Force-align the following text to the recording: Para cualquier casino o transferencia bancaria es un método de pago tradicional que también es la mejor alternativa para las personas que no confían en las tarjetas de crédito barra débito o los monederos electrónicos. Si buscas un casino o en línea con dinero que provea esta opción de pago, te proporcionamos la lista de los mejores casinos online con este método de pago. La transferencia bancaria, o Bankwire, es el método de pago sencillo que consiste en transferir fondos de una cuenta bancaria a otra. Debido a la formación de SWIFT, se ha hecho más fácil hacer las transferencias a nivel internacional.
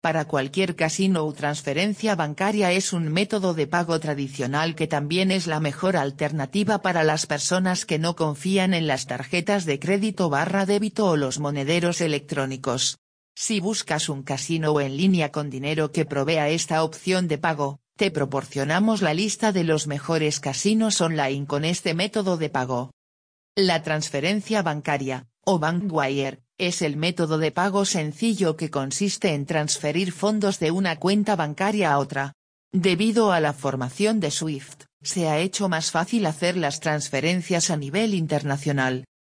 Para 0.00 0.26
cualquier 0.26 0.76
casino 0.76 1.24
o 1.24 1.32
transferencia 1.32 2.14
bancaria 2.14 2.70
es 2.70 2.92
un 2.92 3.08
método 3.08 3.52
de 3.52 3.66
pago 3.66 3.98
tradicional 3.98 4.76
que 4.76 4.86
también 4.86 5.32
es 5.32 5.48
la 5.48 5.58
mejor 5.58 5.96
alternativa 5.96 6.82
para 6.82 7.02
las 7.02 7.26
personas 7.26 7.84
que 7.84 7.98
no 7.98 8.14
confían 8.14 8.74
en 8.74 8.86
las 8.86 9.06
tarjetas 9.06 9.64
de 9.64 9.80
crédito 9.80 10.30
barra 10.30 10.66
débito 10.66 11.06
o 11.06 11.16
los 11.16 11.40
monederos 11.40 12.00
electrónicos. 12.00 12.98
Si 13.34 13.58
buscas 13.58 14.08
un 14.08 14.22
casino 14.22 14.70
o 14.70 14.80
en 14.80 14.96
línea 14.96 15.32
con 15.32 15.50
dinero 15.50 15.90
que 15.90 16.04
provea 16.04 16.48
esta 16.48 16.84
opción 16.84 17.26
de 17.26 17.38
pago, 17.38 17.80
te 17.96 18.12
proporcionamos 18.12 19.02
la 19.02 19.14
lista 19.14 19.50
de 19.50 19.64
los 19.64 19.88
mejores 19.88 20.38
casinos 20.38 21.00
online 21.00 21.44
con 21.46 21.64
este 21.64 21.94
método 21.94 22.36
de 22.36 22.50
pago. 22.50 22.92
La 23.56 23.82
transferencia 23.82 24.62
bancaria, 24.62 25.26
o 25.44 25.58
Bankwire, 25.58 26.42
es 26.58 26.82
el 26.82 26.96
método 26.96 27.38
de 27.38 27.52
pago 27.52 27.84
sencillo 27.84 28.56
que 28.56 28.68
consiste 28.70 29.32
en 29.32 29.46
transferir 29.46 30.12
fondos 30.12 30.58
de 30.58 30.72
una 30.72 30.96
cuenta 30.96 31.36
bancaria 31.36 31.92
a 31.92 31.98
otra. 31.98 32.34
Debido 32.72 33.32
a 33.32 33.40
la 33.40 33.52
formación 33.52 34.20
de 34.20 34.30
SWIFT, 34.30 34.84
se 35.00 35.28
ha 35.28 35.38
hecho 35.38 35.68
más 35.68 35.92
fácil 35.92 36.26
hacer 36.26 36.56
las 36.56 36.80
transferencias 36.80 37.70
a 37.70 37.76
nivel 37.76 38.12
internacional. 38.12 39.04